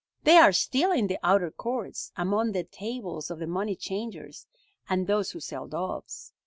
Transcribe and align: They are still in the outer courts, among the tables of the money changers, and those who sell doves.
They 0.23 0.37
are 0.39 0.51
still 0.51 0.91
in 0.91 1.05
the 1.05 1.19
outer 1.21 1.51
courts, 1.51 2.11
among 2.17 2.53
the 2.53 2.63
tables 2.63 3.29
of 3.29 3.37
the 3.37 3.45
money 3.45 3.75
changers, 3.75 4.47
and 4.89 5.05
those 5.05 5.29
who 5.29 5.39
sell 5.39 5.67
doves. 5.67 6.33